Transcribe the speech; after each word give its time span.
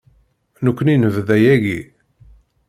Nekkni 0.65 0.95
nebda 0.97 1.37
yagi. 1.43 1.79